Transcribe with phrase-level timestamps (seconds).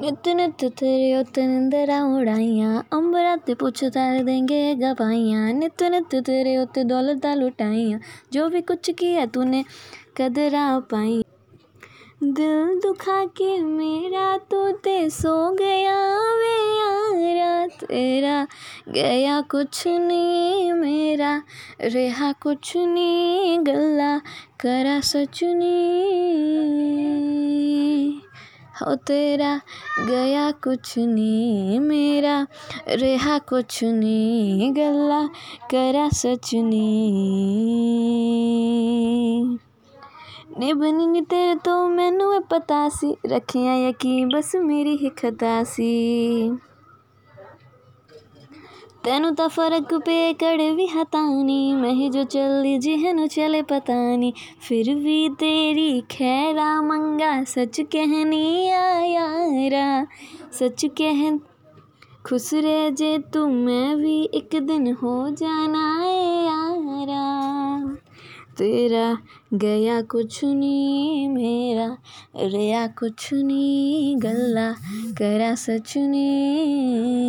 [0.00, 6.56] نت نت تیرے اتنے نندراں اڑائیاں امبراں پوچھ تار دیں گے گوائیاں نت نت تیرے
[6.56, 7.98] ات دولت لٹائیاں
[8.32, 9.62] جو بھی کچھ کیا تو نے
[10.16, 11.30] قدراں پائیاں
[12.36, 15.98] دل دکھا کے میرا تو تے سو گیا
[16.40, 18.44] وے یارا تیرا
[18.94, 21.38] گیا کچھ نی میرا
[21.94, 24.16] رہا کچھ نی گلا
[24.58, 26.81] کرا سچ نی
[28.81, 29.59] ਹੋ ਤੇਰਾ
[30.07, 32.45] ਗਿਆ ਕੁਛ ਨਹੀਂ ਮੇਰਾ
[32.89, 35.27] ਰਿਹਾ ਕੁਛ ਨਹੀਂ ਗੱਲਾਂ
[35.69, 37.17] ਕਰਾਂ ਸੱਚ ਨਹੀਂ
[40.59, 46.51] ਨਿਭਣੀ ਨੀ ਤੇਰੇ ਤੋਂ ਮੈਨੂੰ ਇਹ ਪਤਾ ਸੀ ਰੱਖਿਆ ਯਕੀਨ ਬਸ ਮੇਰੀ ਹੀ ਖਤਾ ਸੀ
[49.04, 50.32] تینوں تا فرق پہ
[50.76, 54.30] بھی ہتانی میں جو چلدی جہنوں چلے پتانی۔
[54.66, 59.88] پھر بھی تیری خیرا منگا، سچ کہنی آ یارا
[60.58, 61.36] سچ کہن
[62.26, 67.26] خوش رہ جے تو میں بھی ایک دن ہو جانا اے یارا۔
[68.56, 69.08] تیرا
[69.62, 71.88] گیا کچھ نہیں میرا،
[72.52, 74.70] ریا کچھ نہیں گلا،
[75.18, 77.20] کرا سچ نہیں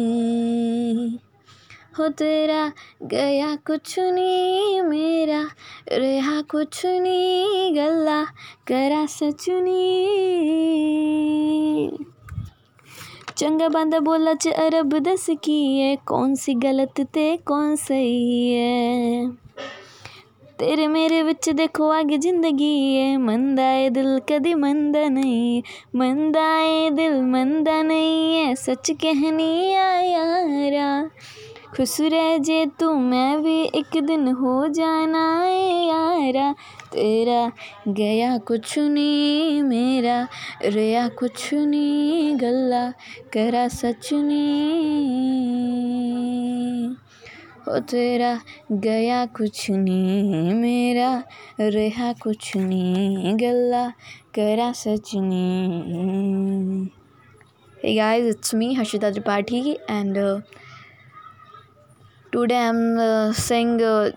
[2.00, 2.68] ہو تیرا،
[3.12, 5.42] گیا کچھ نہیں میرا،
[6.02, 8.24] رہا کچھ نہیں گلا،
[8.68, 9.82] کرا سچنی
[13.36, 19.26] چنگا باندھا بولا چ عرب دس کی ہے، کون سی غلط تے کون صحیح ہے۔
[20.58, 25.62] تیرے میرے بچ دیکھو آگے زندگی ہے مند آئے دل کدی مند نہیں
[26.00, 30.24] مند ہے دل مند نہیں ہے، سچ کہنی آیا
[31.76, 36.52] خوش رہ جے تو میں بھی ایک دن ہو جانا اے یارا
[36.92, 37.42] تیرا
[37.98, 40.18] گیا کچھ نہیں میرا
[40.76, 42.86] ریا کچھ نہیں گلا
[43.34, 45.14] کرا سچ نہیں
[47.68, 48.34] ہو تیرا
[48.84, 51.12] گیا کچھ نہیں میرا
[51.76, 53.86] ریا کچھ نہیں گلا
[54.36, 56.86] کرا سچ نہیں
[57.78, 60.40] Hey guys, it's me Harshita Tripathi and uh,
[62.34, 64.12] today I'm uh, sing uh,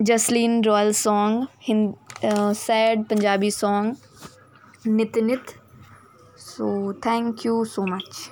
[0.00, 3.96] Jasleen Royal song, Hind- uh, sad Punjabi song
[4.86, 5.56] Nit Nit.
[6.36, 8.30] So thank you so much.